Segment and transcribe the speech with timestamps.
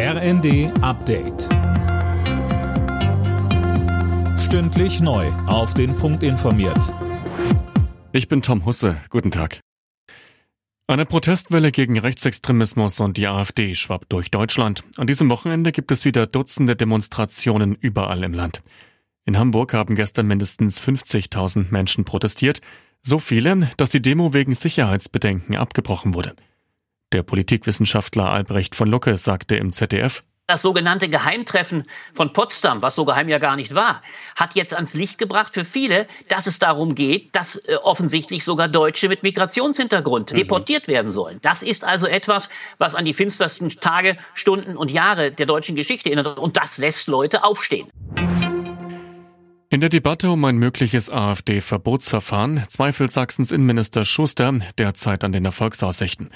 [0.00, 1.48] RND Update.
[4.38, 5.26] Stündlich neu.
[5.48, 6.94] Auf den Punkt informiert.
[8.12, 9.00] Ich bin Tom Husse.
[9.10, 9.58] Guten Tag.
[10.86, 14.84] Eine Protestwelle gegen Rechtsextremismus und die AfD schwappt durch Deutschland.
[14.98, 18.62] An diesem Wochenende gibt es wieder Dutzende Demonstrationen überall im Land.
[19.24, 22.60] In Hamburg haben gestern mindestens 50.000 Menschen protestiert.
[23.02, 26.36] So viele, dass die Demo wegen Sicherheitsbedenken abgebrochen wurde.
[27.12, 33.04] Der Politikwissenschaftler Albrecht von Lucke sagte im ZDF, das sogenannte Geheimtreffen von Potsdam, was so
[33.04, 34.02] geheim ja gar nicht war,
[34.34, 38.68] hat jetzt ans Licht gebracht für viele, dass es darum geht, dass äh, offensichtlich sogar
[38.68, 40.36] Deutsche mit Migrationshintergrund mhm.
[40.36, 41.38] deportiert werden sollen.
[41.42, 46.10] Das ist also etwas, was an die finstersten Tage, Stunden und Jahre der deutschen Geschichte
[46.10, 46.38] erinnert.
[46.38, 47.88] Und das lässt Leute aufstehen.
[49.70, 56.30] In der Debatte um ein mögliches AfD-Verbotsverfahren zweifelt Sachsens Innenminister Schuster derzeit an den Erfolgsaussichten.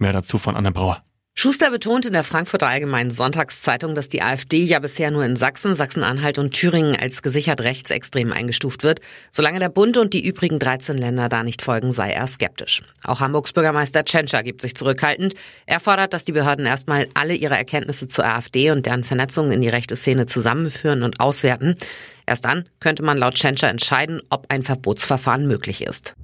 [0.00, 1.02] Mehr dazu von Anne Brauer.
[1.34, 5.74] Schuster betont in der Frankfurter Allgemeinen Sonntagszeitung, dass die AfD ja bisher nur in Sachsen,
[5.74, 9.00] Sachsen-Anhalt und Thüringen als gesichert rechtsextrem eingestuft wird.
[9.30, 12.82] Solange der Bund und die übrigen 13 Länder da nicht folgen, sei er skeptisch.
[13.04, 15.34] Auch Hamburgs Bürgermeister Tschentscher gibt sich zurückhaltend.
[15.66, 19.60] Er fordert, dass die Behörden erstmal alle ihre Erkenntnisse zur AfD und deren Vernetzung in
[19.60, 21.76] die rechte Szene zusammenführen und auswerten.
[22.26, 26.14] Erst dann könnte man laut Tschentscher entscheiden, ob ein Verbotsverfahren möglich ist.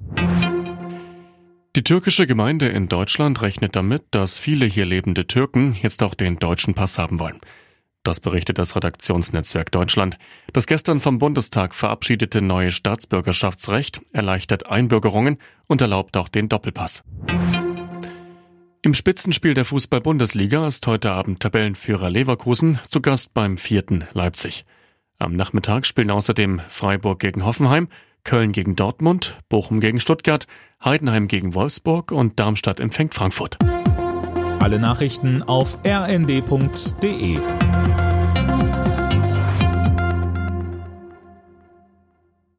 [1.77, 6.37] Die türkische Gemeinde in Deutschland rechnet damit, dass viele hier lebende Türken jetzt auch den
[6.37, 7.39] deutschen Pass haben wollen.
[8.01, 10.17] Das berichtet das Redaktionsnetzwerk Deutschland.
[10.53, 17.03] Das gestern vom Bundestag verabschiedete neue Staatsbürgerschaftsrecht erleichtert Einbürgerungen und erlaubt auch den Doppelpass.
[18.81, 24.65] Im Spitzenspiel der Fußball-Bundesliga ist heute Abend Tabellenführer Leverkusen zu Gast beim vierten Leipzig.
[25.19, 27.87] Am Nachmittag spielen außerdem Freiburg gegen Hoffenheim,
[28.27, 30.47] Köln gegen Dortmund, Bochum gegen Stuttgart,
[30.83, 33.57] Heidenheim gegen Wolfsburg und Darmstadt empfängt Frankfurt.
[34.59, 37.37] Alle Nachrichten auf rnd.de